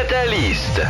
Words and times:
Catalyst. 0.00 0.80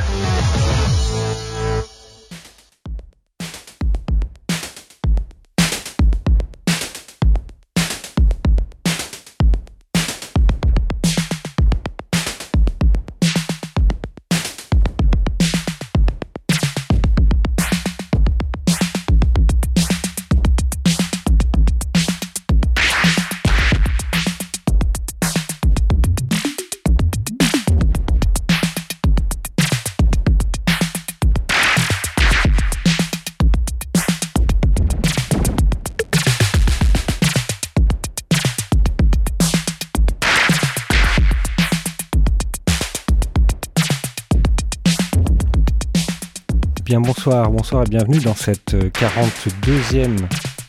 Bonsoir, 47.22 47.50
bonsoir 47.50 47.82
et 47.82 47.90
bienvenue 47.90 48.18
dans 48.20 48.34
cette 48.34 48.74
42e 48.74 50.16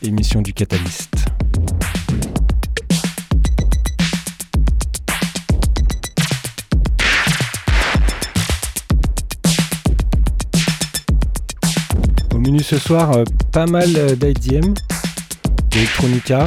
émission 0.02 0.42
du 0.42 0.52
Catalyst. 0.52 1.14
Au 12.34 12.38
menu 12.38 12.62
ce 12.62 12.76
soir, 12.76 13.12
euh, 13.12 13.24
pas 13.50 13.64
mal 13.64 13.88
d'IDM, 14.18 14.74
d'électronica, 15.70 16.46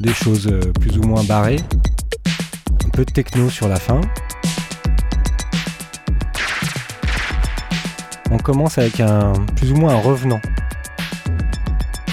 des 0.00 0.12
choses 0.12 0.48
euh, 0.48 0.72
plus 0.80 0.98
ou 0.98 1.02
moins 1.02 1.22
barrées, 1.22 1.60
un 2.84 2.88
peu 2.88 3.04
de 3.04 3.12
techno 3.12 3.48
sur 3.48 3.68
la 3.68 3.76
fin. 3.76 4.00
Commence 8.42 8.78
avec 8.78 9.00
un 9.00 9.32
plus 9.56 9.72
ou 9.72 9.76
moins 9.76 9.94
un 9.94 10.00
revenant. 10.00 10.40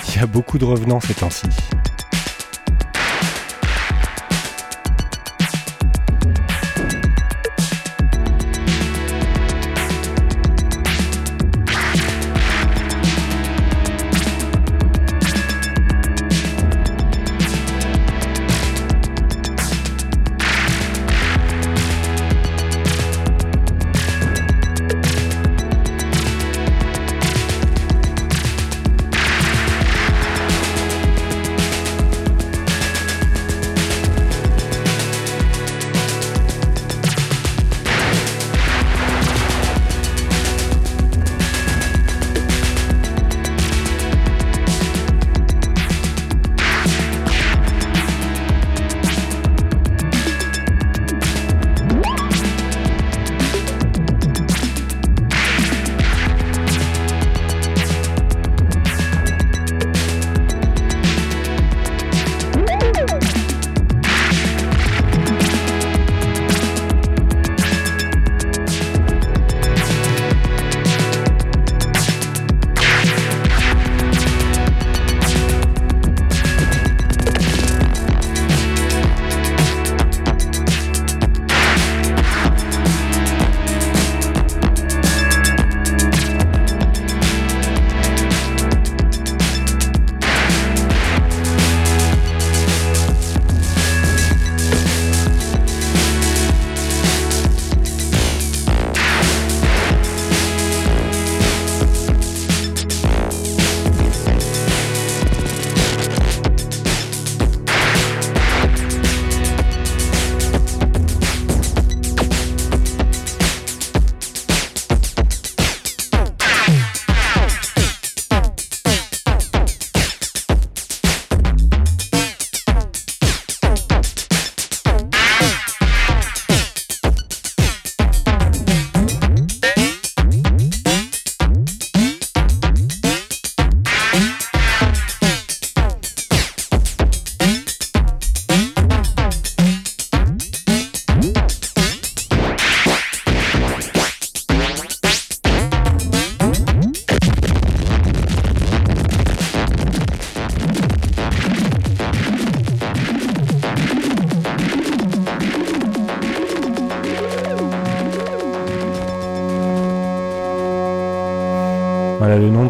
Il 0.08 0.16
y 0.16 0.19
a 0.19 0.25
beaucoup 0.25 0.58
de 0.58 0.66
revenants 0.66 0.99
ces 0.99 1.13
temps-ci. 1.13 1.47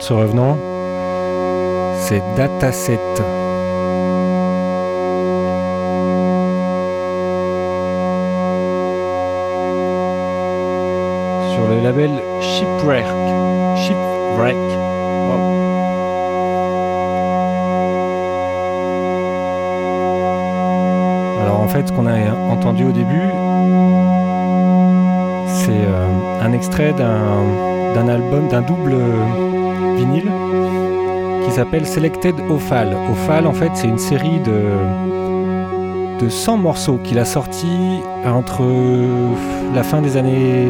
Ce 0.09 0.13
revenant, 0.15 0.57
c'est 1.99 2.23
Dataset. 2.35 3.38
S'appelle 31.69 31.85
Selected 31.85 32.35
Ophal. 32.49 32.97
Ophal, 33.11 33.45
en 33.45 33.53
fait, 33.53 33.69
c'est 33.75 33.87
une 33.87 33.99
série 33.99 34.39
de, 34.39 34.71
de 36.19 36.27
100 36.27 36.57
morceaux 36.57 36.97
qu'il 36.97 37.19
a 37.19 37.25
sorti 37.25 37.99
entre 38.25 38.63
la 39.75 39.83
fin 39.83 40.01
des 40.01 40.17
années, 40.17 40.69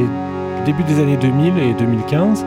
début 0.66 0.84
des 0.84 1.00
années 1.00 1.16
2000 1.16 1.58
et 1.58 1.74
2015. 1.74 2.46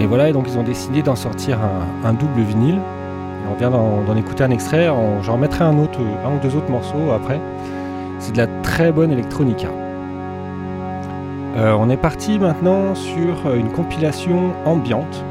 Et 0.00 0.06
voilà, 0.06 0.28
et 0.28 0.32
donc 0.32 0.46
ils 0.48 0.58
ont 0.58 0.64
décidé 0.64 1.02
d'en 1.02 1.14
sortir 1.14 1.60
un, 2.04 2.12
double 2.14 2.40
vinyle. 2.40 2.80
on 3.48 3.54
vient 3.54 3.70
d'en 3.70 4.16
écouter 4.16 4.42
un 4.42 4.50
extrait, 4.50 4.88
j'en 5.22 5.34
remettrai 5.34 5.62
un, 5.62 5.78
autre, 5.78 6.00
un 6.00 6.34
ou 6.34 6.40
deux 6.42 6.56
autres 6.56 6.70
morceaux 6.70 7.12
après. 7.14 7.40
C'est 8.18 8.32
de 8.32 8.38
la 8.38 8.48
très 8.64 8.90
bonne 8.90 9.12
électronica. 9.12 9.68
Euh, 11.56 11.76
on 11.78 11.90
est 11.90 11.96
parti 11.96 12.40
maintenant 12.40 12.96
sur 12.96 13.54
une 13.54 13.70
compilation 13.70 14.52
ambiante. 14.64 15.24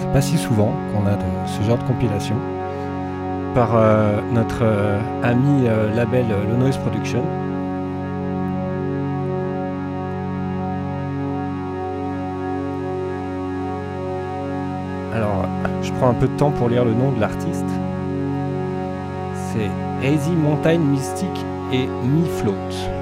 C'est 0.00 0.12
pas 0.12 0.22
si 0.22 0.38
souvent 0.38 0.72
qu'on 0.92 1.06
a 1.06 1.18
ce 1.46 1.62
genre 1.62 1.76
de 1.76 1.84
compilation 1.84 2.36
par 3.54 3.76
euh, 3.76 4.18
notre 4.32 4.62
euh, 4.62 4.98
ami 5.22 5.68
label 5.94 6.26
Lonoise 6.48 6.78
Production. 6.78 7.22
Alors, 15.12 15.44
je 15.82 15.92
prends 15.92 16.08
un 16.08 16.14
peu 16.14 16.28
de 16.28 16.36
temps 16.38 16.50
pour 16.50 16.70
lire 16.70 16.86
le 16.86 16.94
nom 16.94 17.12
de 17.12 17.20
l'artiste. 17.20 17.66
C'est 19.52 19.70
Hazy 20.06 20.30
Mountain 20.30 20.78
Mystic 20.78 21.44
et 21.72 21.86
Me 21.86 22.24
Float. 22.24 22.99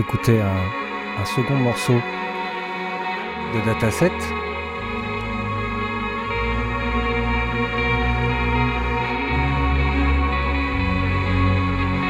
S'écouter 0.00 0.40
un, 0.40 1.24
second 1.26 1.56
morceau 1.56 2.00
de 3.52 3.60
dataset. 3.66 4.10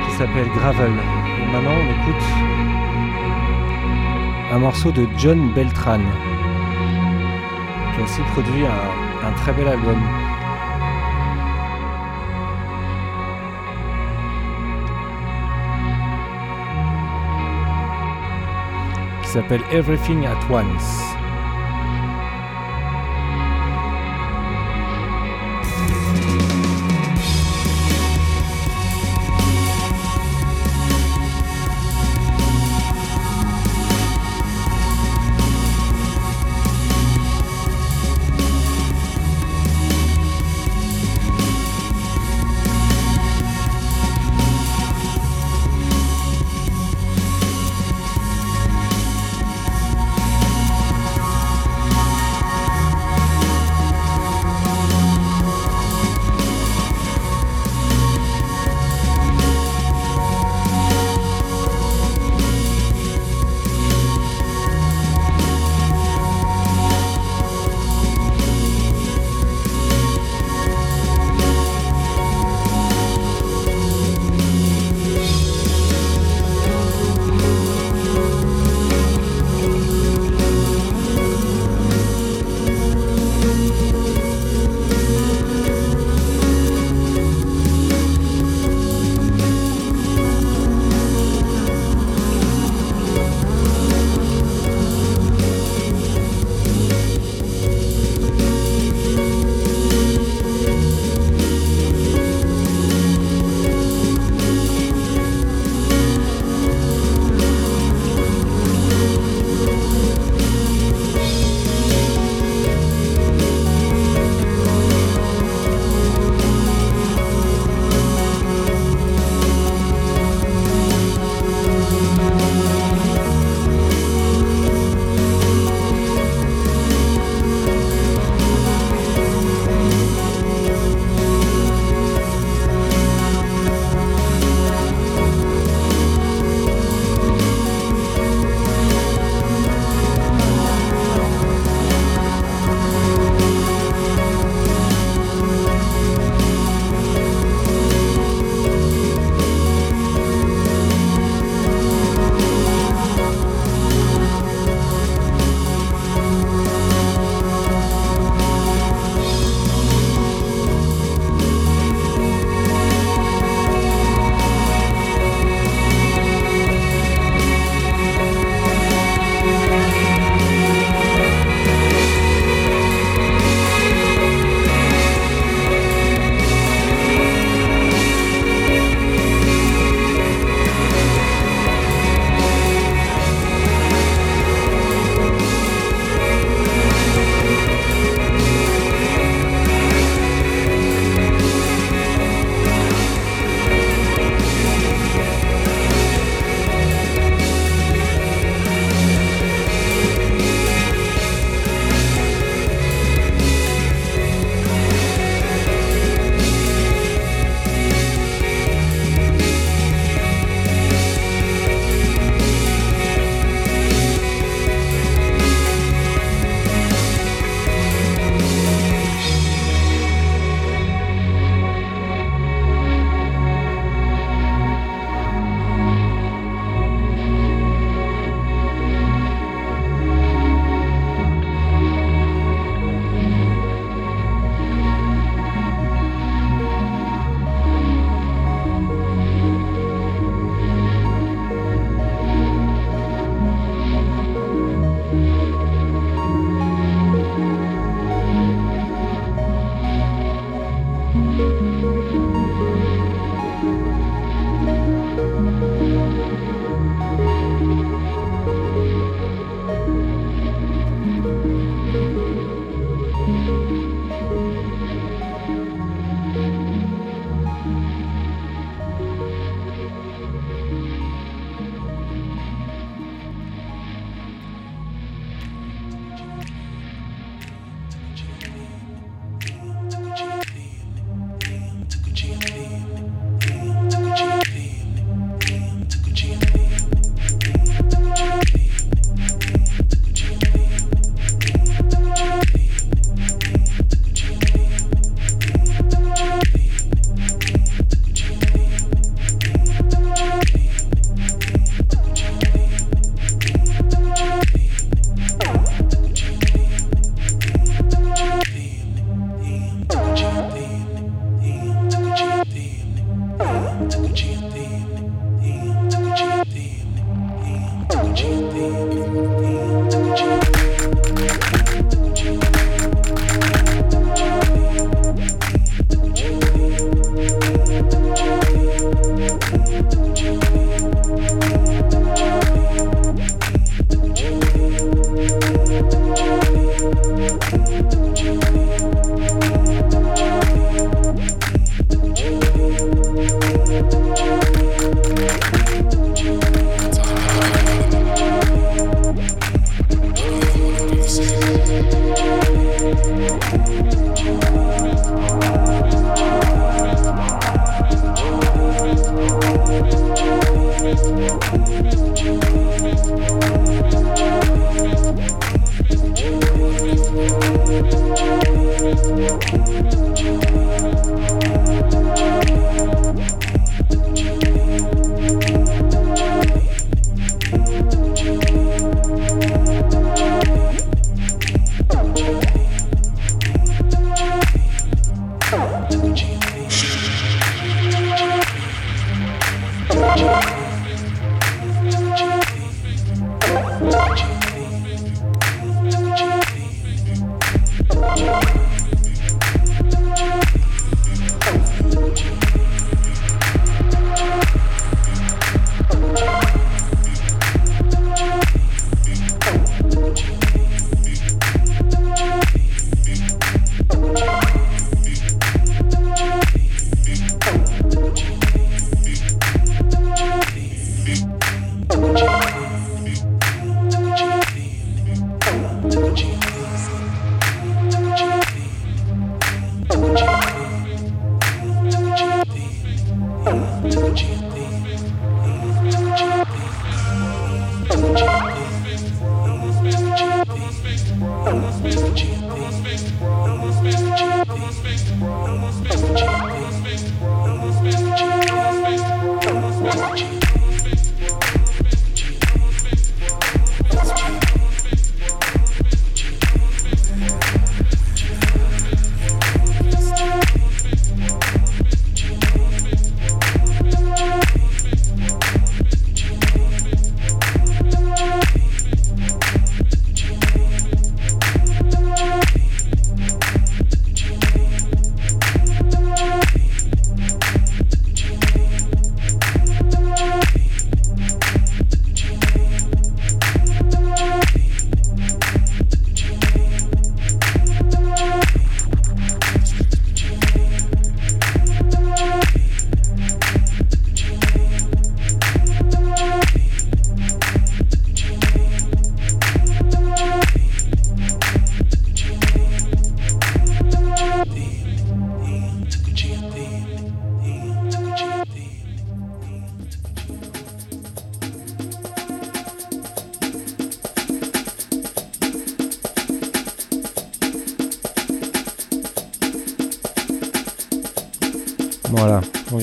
qui 0.05 0.13
s'appelle 0.17 0.49
Gravel. 0.55 0.93
Maintenant 1.53 1.75
on 1.83 1.87
écoute 1.97 2.27
un 4.53 4.59
morceau 4.59 4.93
de 4.93 5.09
John 5.17 5.53
Beltran 5.53 5.99
qui 7.93 8.01
a 8.01 8.05
aussi 8.05 8.21
produit 8.35 8.67
un 8.67 9.33
très 9.43 9.53
bel 9.53 9.67
album. 9.67 10.30
S'appelle 19.31 19.63
Everything 19.71 20.27
at 20.27 20.51
Once. 20.51 21.10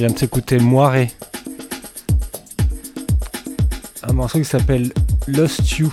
Vient 0.07 0.13
de 0.13 0.19
s'écouter 0.19 0.59
Moiré. 0.59 1.11
Un 4.03 4.13
morceau 4.13 4.39
qui 4.39 4.45
s'appelle 4.45 4.91
Lost 5.27 5.79
You. 5.79 5.91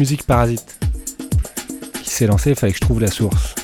Musique 0.00 0.22
parasite 0.22 0.78
qui 2.02 2.08
s'est 2.08 2.26
lancée, 2.26 2.50
il 2.50 2.56
fallait 2.56 2.72
que 2.72 2.78
je 2.78 2.84
trouve 2.84 3.02
la 3.02 3.10
source. 3.10 3.54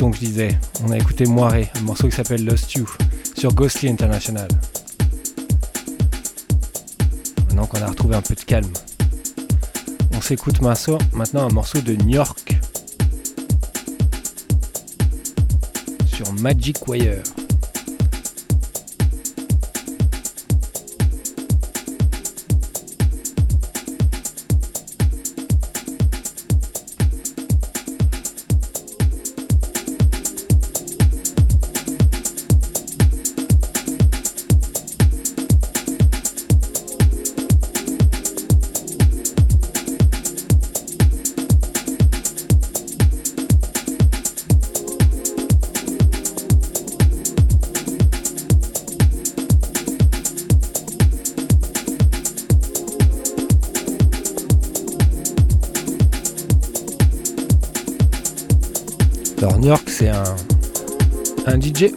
Donc 0.00 0.16
je 0.16 0.18
disais, 0.18 0.58
on 0.84 0.90
a 0.90 0.98
écouté 0.98 1.24
Moiré, 1.24 1.70
un 1.76 1.82
morceau 1.82 2.08
qui 2.08 2.16
s'appelle 2.16 2.44
Lost 2.44 2.72
You 2.72 2.84
sur 3.36 3.54
Ghostly 3.54 3.88
International. 3.88 4.48
Maintenant 7.46 7.66
qu'on 7.66 7.80
a 7.80 7.86
retrouvé 7.86 8.16
un 8.16 8.22
peu 8.22 8.34
de 8.34 8.40
calme, 8.40 8.72
on 10.12 10.20
s'écoute 10.20 10.60
maintenant 10.62 11.46
un 11.46 11.52
morceau 11.52 11.80
de 11.80 11.94
New 11.94 12.16
York 12.16 12.58
sur 16.06 16.32
Magic 16.32 16.88
Wire. 16.88 17.22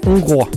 Hongrois. 0.06 0.48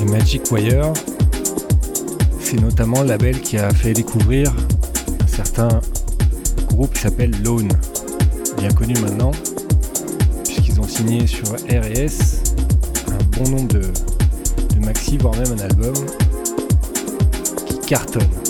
Et 0.00 0.04
Magic 0.04 0.50
Wire, 0.50 0.92
c'est 2.40 2.60
notamment 2.60 3.02
le 3.02 3.08
label 3.08 3.40
qui 3.40 3.56
a 3.56 3.70
fait 3.70 3.92
découvrir 3.92 4.52
un 5.22 5.26
certain 5.28 5.80
groupe 6.78 6.96
s'appelle 6.96 7.32
Lone, 7.42 7.72
bien 8.56 8.70
connu 8.70 8.94
maintenant, 9.00 9.32
puisqu'ils 10.44 10.78
ont 10.78 10.86
signé 10.86 11.26
sur 11.26 11.48
R&S 11.48 12.54
un 13.08 13.36
bon 13.36 13.50
nombre 13.50 13.66
de, 13.66 13.80
de 13.80 14.86
maxi, 14.86 15.18
voire 15.18 15.34
même 15.34 15.58
un 15.58 15.64
album 15.64 15.94
qui 17.66 17.78
cartonne. 17.80 18.47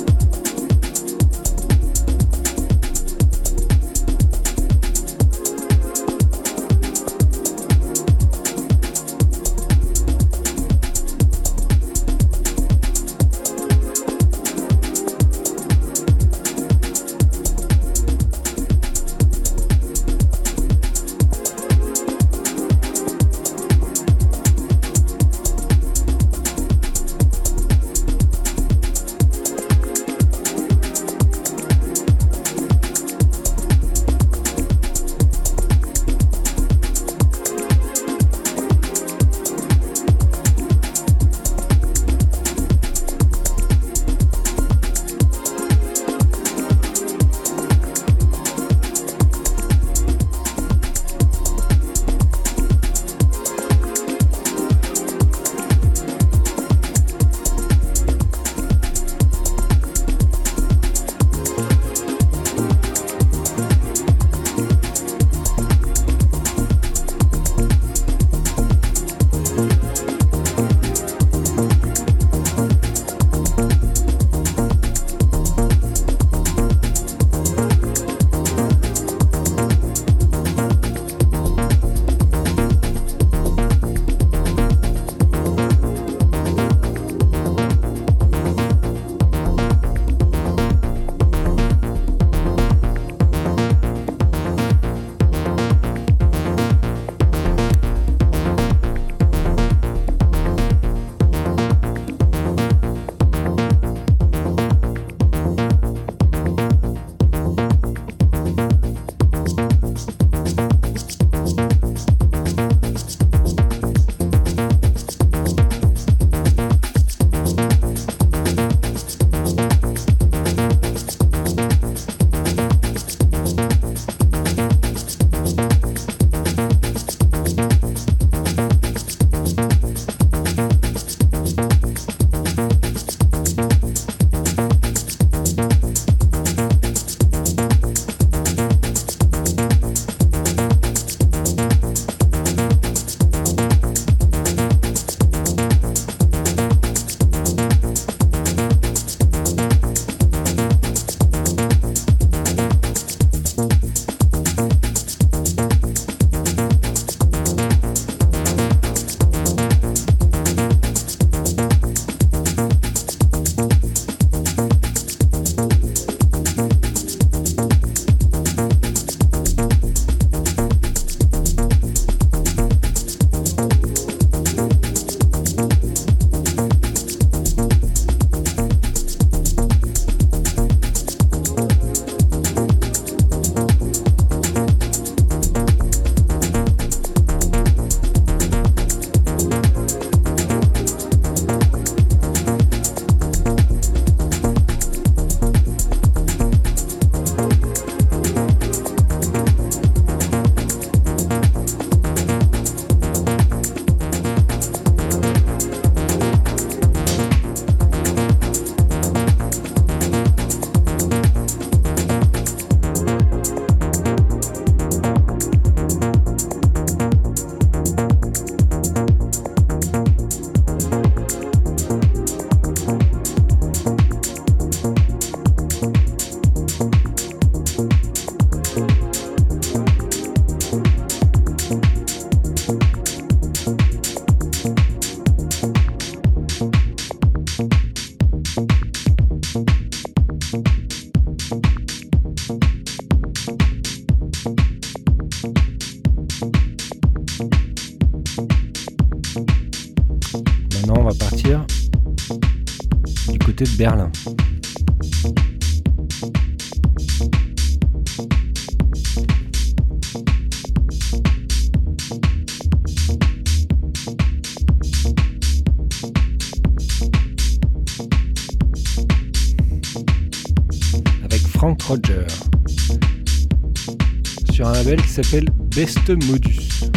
Sur 274.53 274.67
un 274.67 274.73
label 274.73 275.01
qui 275.03 275.09
s'appelle 275.09 275.47
Best 275.75 276.09
Modus. 276.11 276.91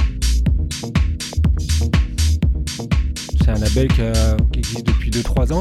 C'est 3.39 3.49
un 3.49 3.59
label 3.59 3.87
qui, 4.51 4.59
existe 4.59 4.87
depuis 4.87 5.09
2-3 5.11 5.53
ans. 5.53 5.59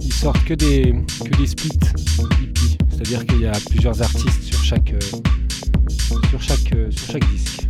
Ils 0.00 0.12
sortent 0.12 0.44
que 0.44 0.54
des, 0.54 0.94
que 1.24 1.36
des 1.36 1.46
splits 1.46 1.78
c'est-à-dire 2.90 3.26
qu'il 3.26 3.40
y 3.40 3.46
a 3.46 3.52
plusieurs 3.68 4.00
artistes 4.00 4.42
sur 4.44 4.62
chaque, 4.62 4.92
euh, 4.92 4.98
euh, 6.12 6.18
sur 6.30 6.42
chaque 6.42 7.30
disque. 7.30 7.66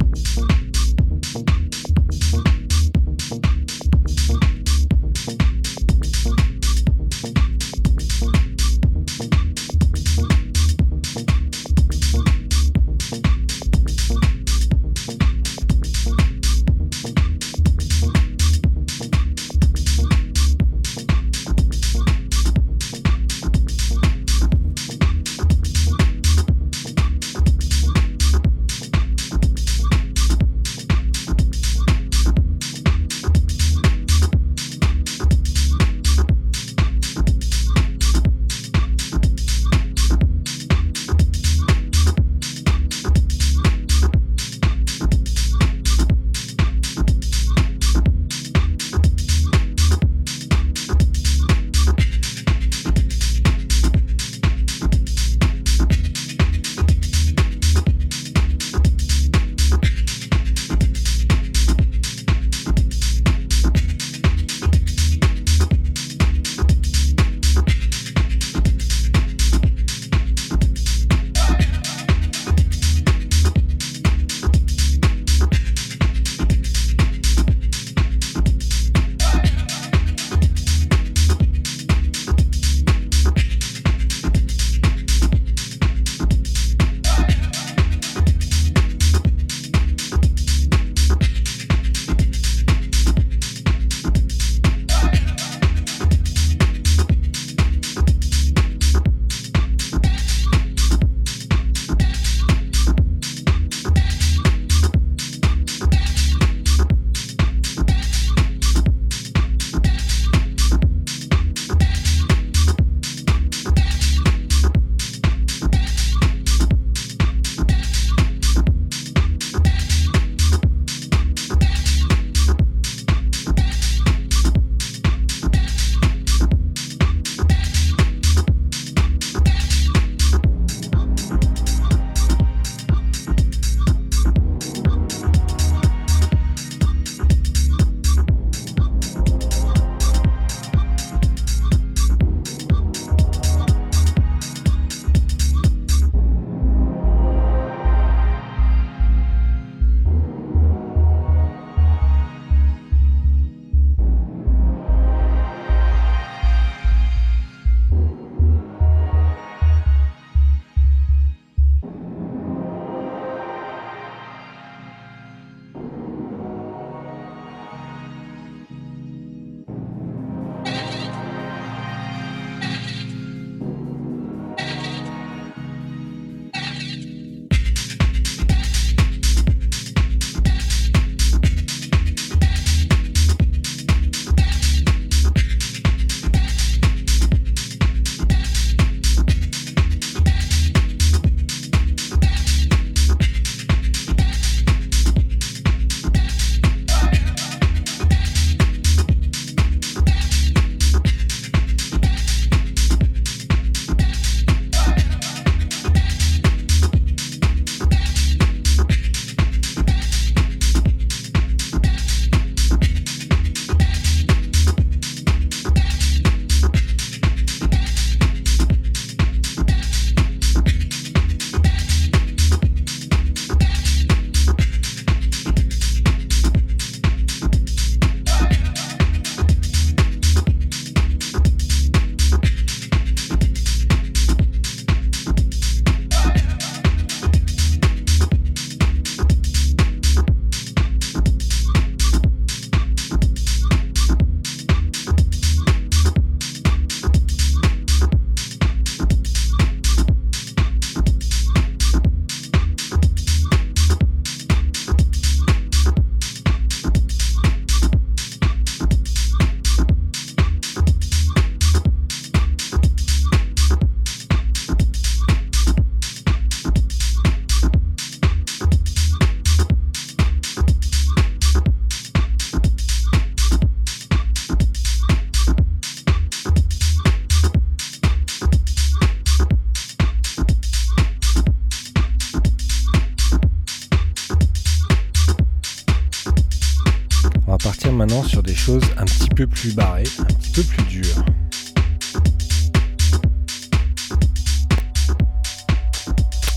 Sur 288.22 288.42
des 288.42 288.55
choses 288.55 288.85
un 288.96 289.05
petit 289.05 289.29
peu 289.29 289.46
plus 289.46 289.74
barrées, 289.74 290.05
un 290.20 290.24
petit 290.24 290.53
peu 290.53 290.62
plus 290.62 290.83
dures. 290.85 291.24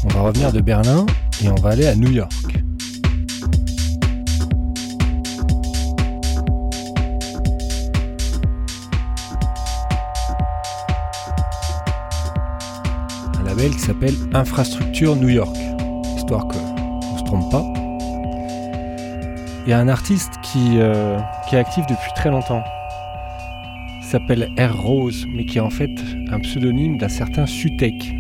On 0.04 0.08
va 0.10 0.22
revenir 0.22 0.52
de 0.52 0.62
Berlin 0.62 1.06
et 1.44 1.50
on 1.50 1.56
va 1.56 1.72
aller 1.72 1.88
à 1.88 1.96
New 1.96 2.12
York. 2.12 2.32
Un 13.40 13.44
label 13.44 13.72
qui 13.72 13.80
s'appelle 13.80 14.16
Infrastructure 14.34 15.16
New 15.16 15.30
York, 15.30 15.56
histoire 16.18 16.48
qu'on 16.48 17.14
ne 17.14 17.20
se 17.20 17.24
trompe 17.24 17.52
pas. 17.52 17.64
Il 19.66 19.72
y 19.72 19.74
a 19.74 19.80
un 19.80 19.90
artiste 19.90 20.37
qui, 20.52 20.78
euh, 20.78 21.20
qui 21.48 21.56
est 21.56 21.60
actif 21.60 21.86
depuis 21.88 22.12
très 22.14 22.30
longtemps. 22.30 22.64
S'appelle 24.02 24.50
R. 24.58 24.76
Rose, 24.76 25.28
mais 25.34 25.46
qui 25.46 25.58
est 25.58 25.62
en 25.62 25.70
fait 25.70 25.92
un 26.32 26.40
pseudonyme 26.40 26.98
d'un 26.98 27.10
certain 27.10 27.46
Sutek. 27.46 28.16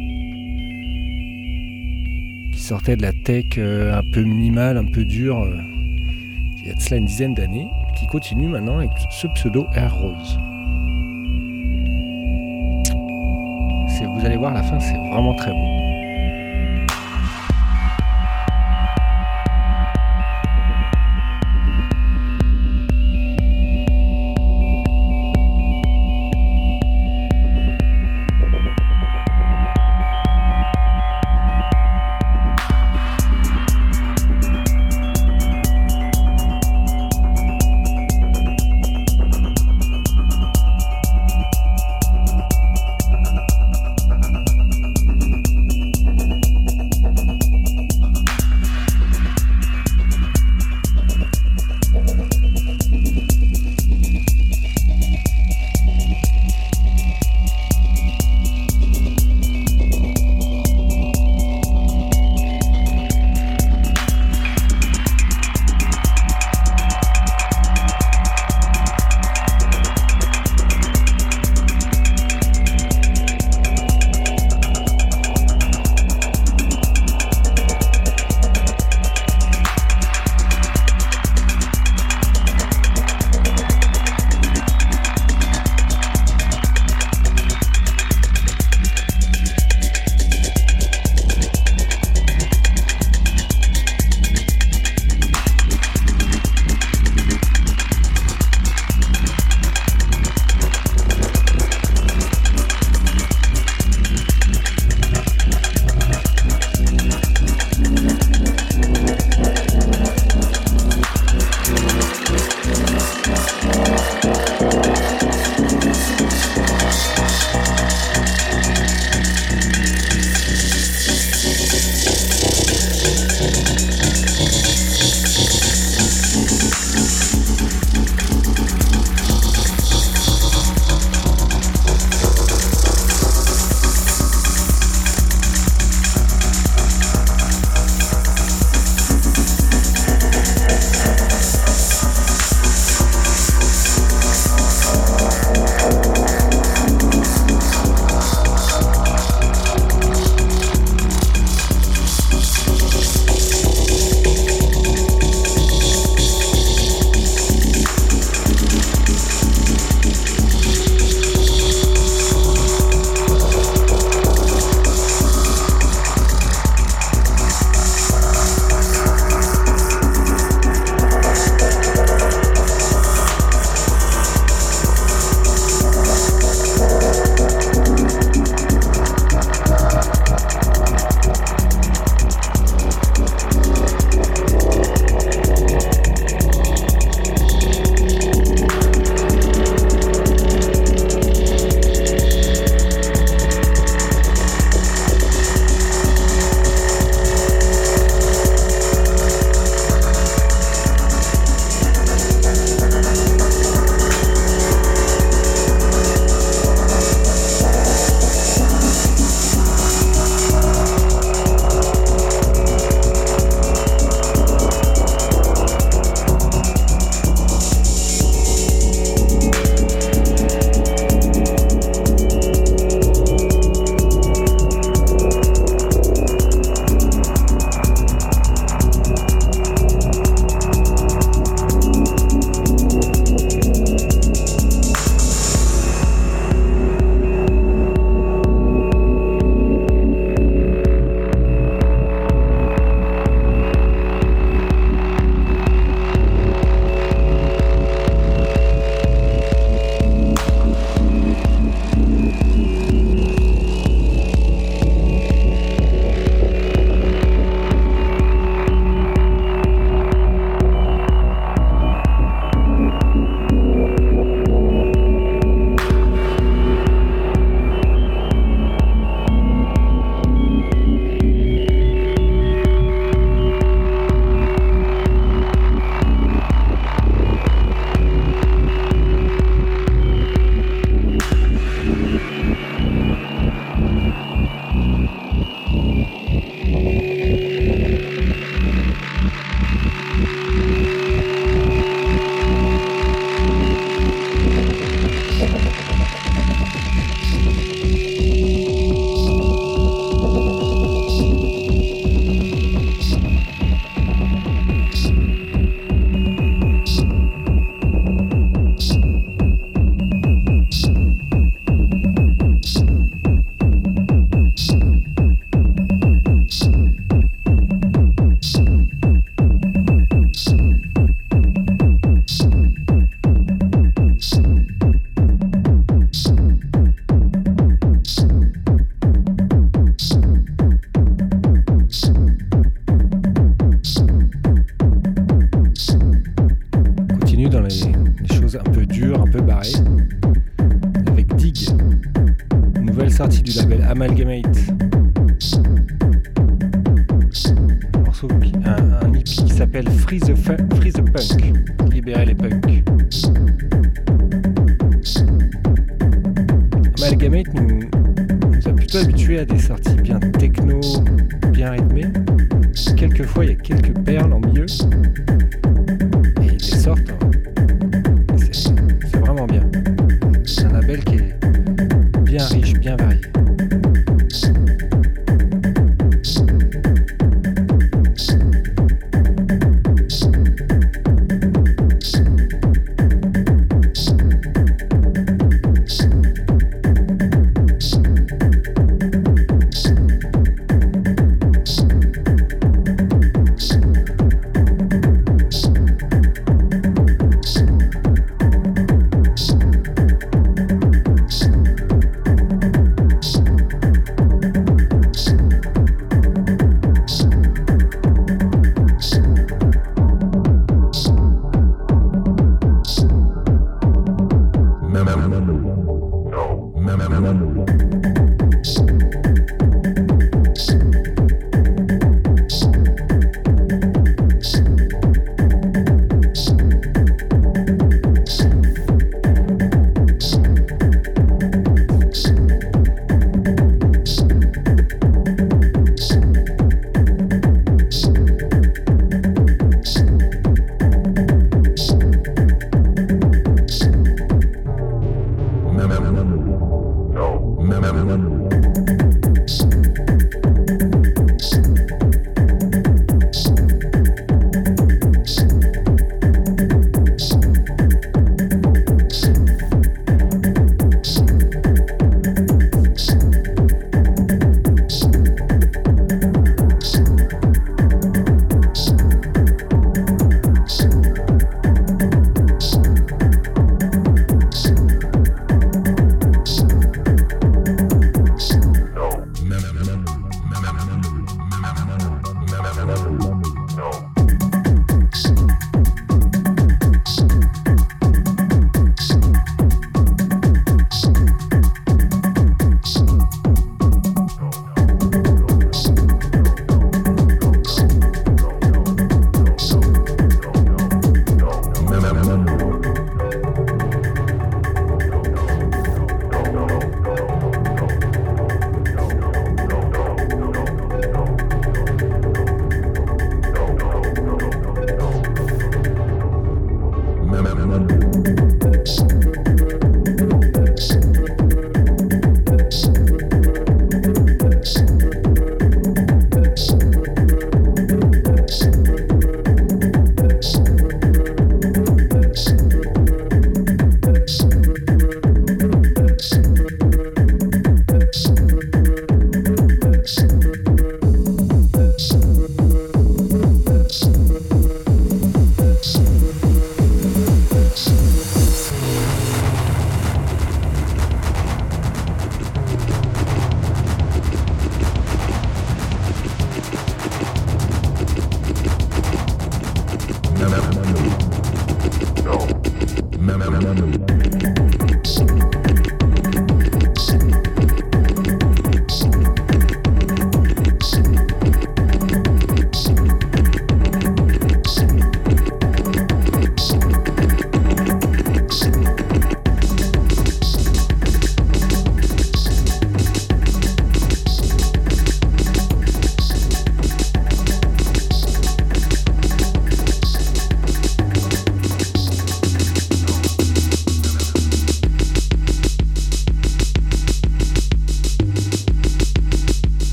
Qui 2.51 2.59
sortait 2.59 2.97
de 2.97 3.01
la 3.01 3.13
tech 3.13 3.45
euh, 3.57 3.97
un 3.97 4.03
peu 4.03 4.23
minimale, 4.23 4.77
un 4.77 4.85
peu 4.85 5.05
dure, 5.05 5.43
euh, 5.43 5.57
il 6.57 6.67
y 6.67 6.71
a 6.71 6.73
de 6.73 6.81
cela 6.81 6.97
une 6.97 7.05
dizaine 7.05 7.33
d'années, 7.33 7.67
qui 7.95 8.07
continue 8.07 8.47
maintenant 8.47 8.79
avec 8.79 8.91
ce 9.09 9.27
pseudo 9.27 9.67
R. 9.75 9.93
Rose. 9.93 10.39
Vous 14.17 14.25
allez 14.25 14.37
voir, 14.37 14.51
la 14.51 14.63
fin, 14.63 14.79
c'est 14.79 14.97
vraiment 14.97 15.35
très 15.35 15.51
beau. 15.51 15.66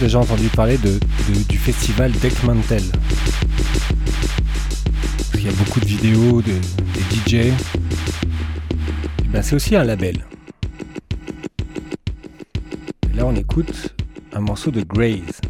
Déjà 0.00 0.18
entendu 0.18 0.48
parler 0.48 0.78
de, 0.78 0.98
du 1.46 1.58
festival 1.58 2.10
Deckmantel. 2.10 2.82
qu'il 5.32 5.44
y 5.44 5.48
a 5.48 5.52
beaucoup 5.52 5.78
de 5.78 5.84
vidéos 5.84 6.40
de, 6.40 6.52
des 6.94 7.02
DJ. 7.50 7.52
Ben, 9.26 9.42
c'est 9.42 9.54
aussi 9.54 9.76
un 9.76 9.84
label. 9.84 10.24
Là, 13.14 13.26
on 13.26 13.36
écoute 13.36 13.94
un 14.32 14.40
morceau 14.40 14.70
de 14.70 14.80
Graze. 14.80 15.40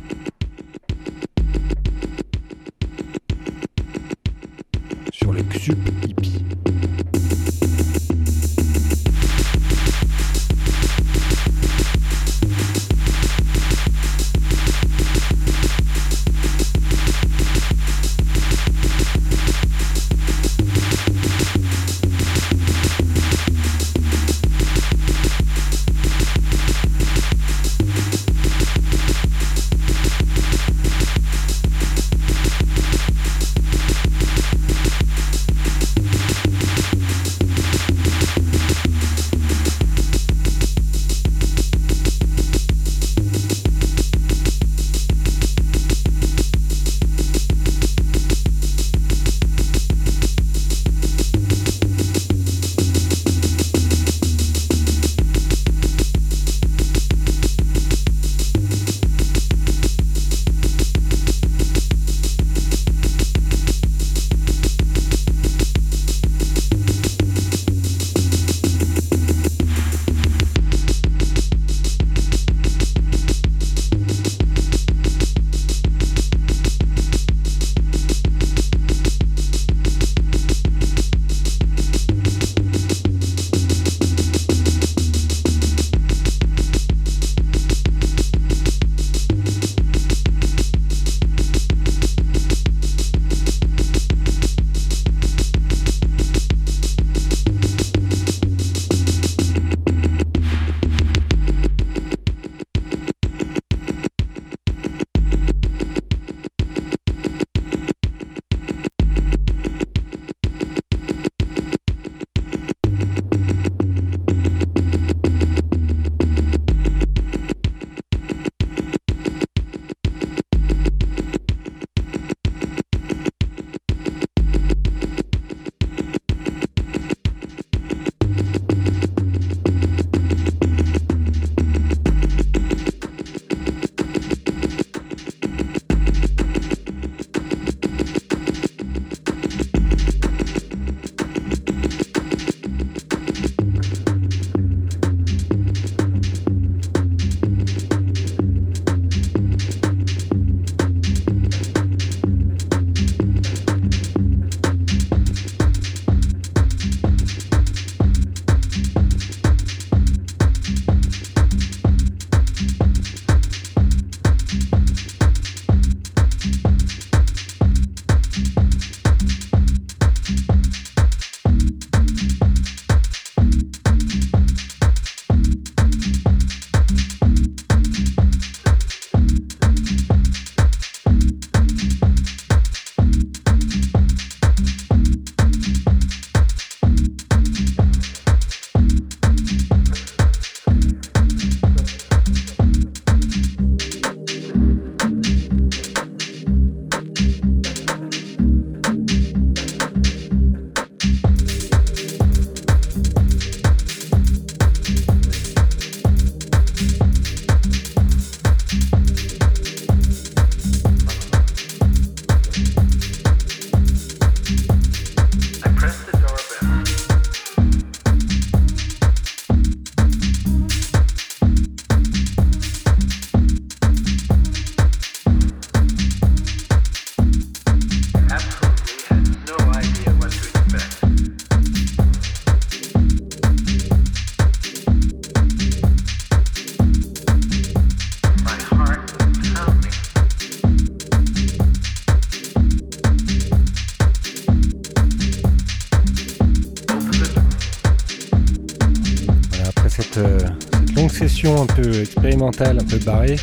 Un 252.43 252.85
peu 252.85 252.97
barrée, 253.05 253.37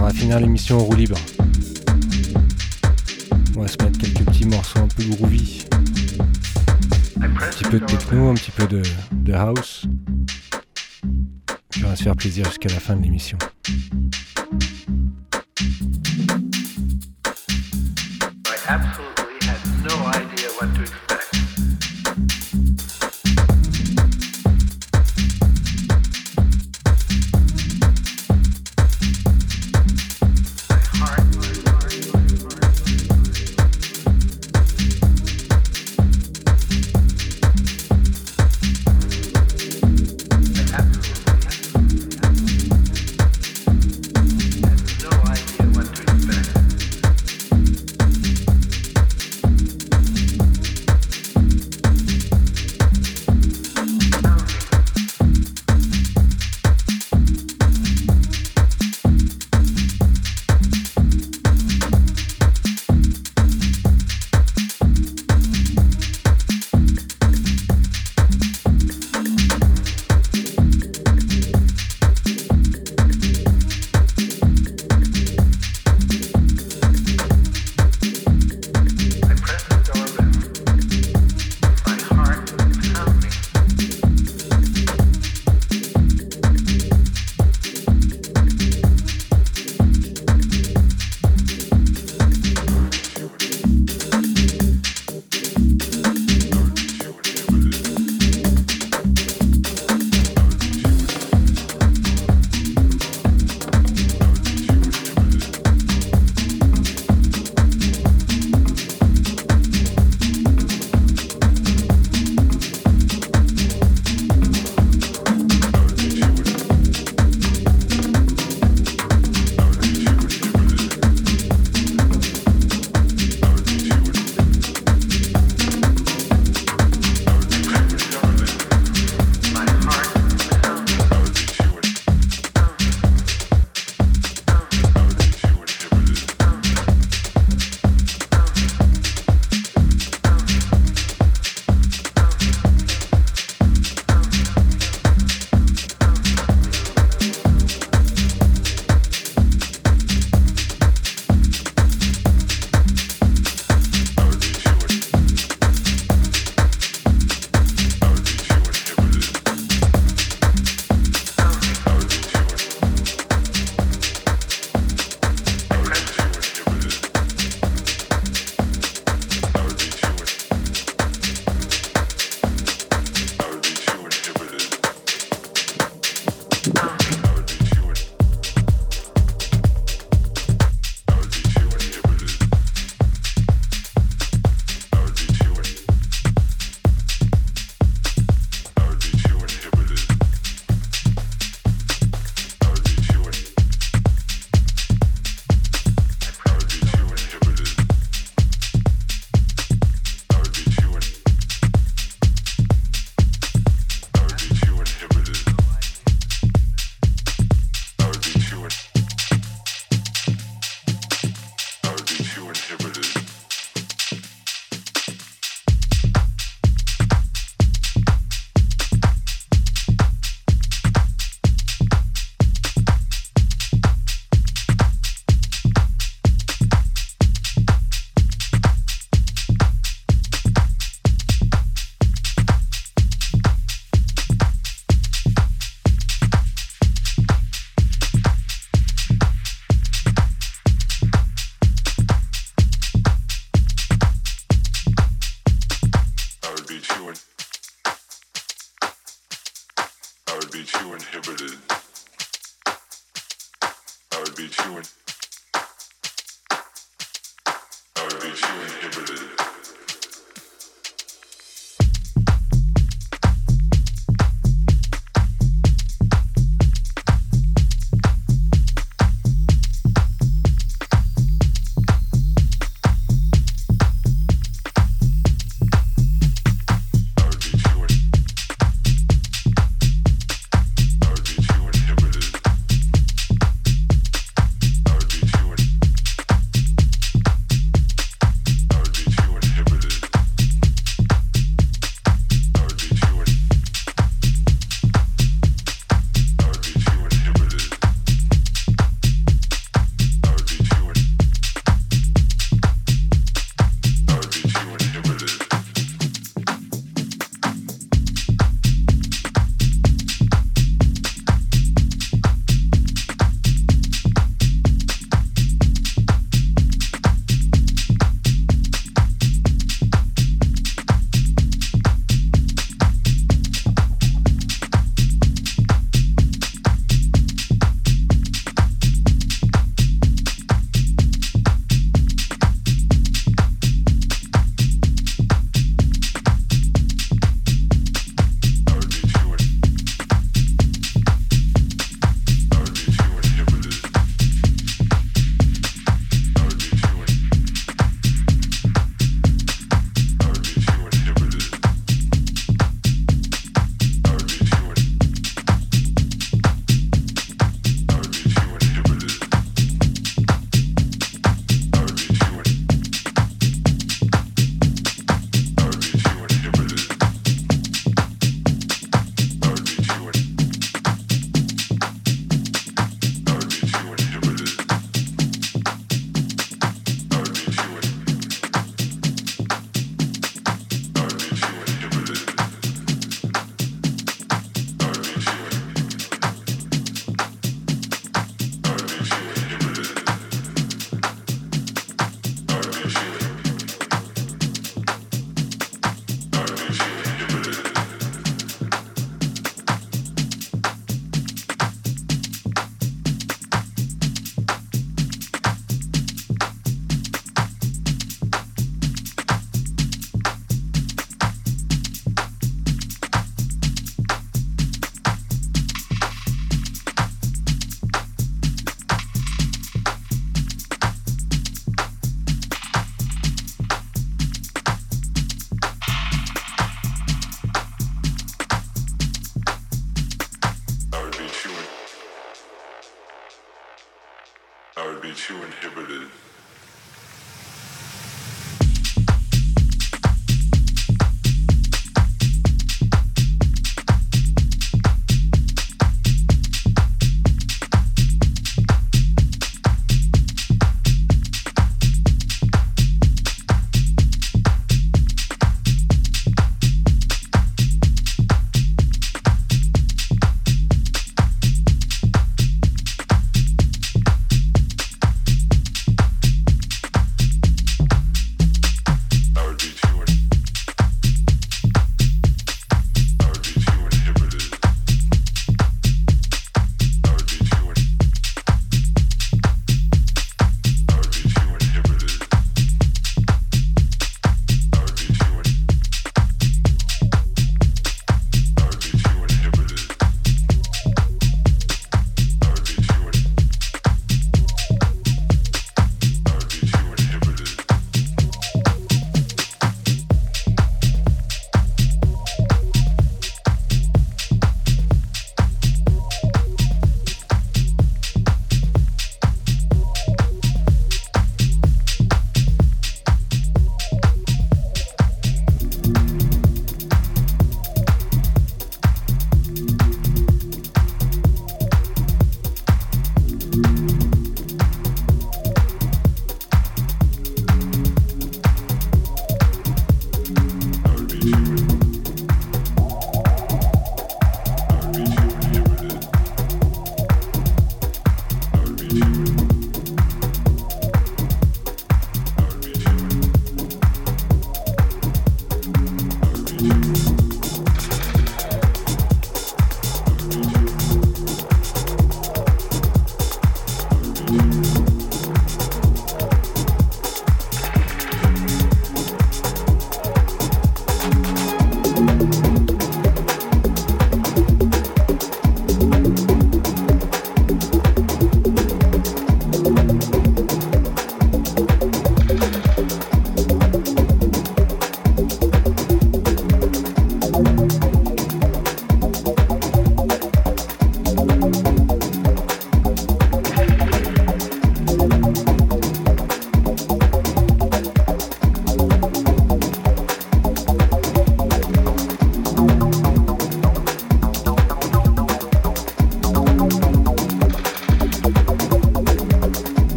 on 0.00 0.02
va 0.02 0.10
finir 0.10 0.40
l'émission 0.40 0.78
en 0.78 0.84
roue 0.84 0.96
libre. 0.96 1.16
On 3.56 3.60
va 3.60 3.68
se 3.68 3.76
mettre 3.80 3.98
quelques 3.98 4.24
petits 4.24 4.46
morceaux 4.46 4.80
un 4.80 4.88
peu 4.88 5.04
groovy. 5.04 5.64
Un 7.20 7.28
petit 7.28 7.64
peu 7.64 7.78
de 7.78 7.86
techno, 7.86 8.30
un 8.30 8.34
petit 8.34 8.50
peu 8.50 8.66
de, 8.66 9.32
house. 9.32 9.86
on 11.76 11.86
va 11.86 11.94
se 11.94 12.02
faire 12.02 12.16
plaisir 12.16 12.46
jusqu'à 12.46 12.68
la 12.68 12.80
fin 12.80 12.96
de 12.96 13.02
l'émission. 13.02 13.38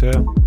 Tschüss. 0.00 0.39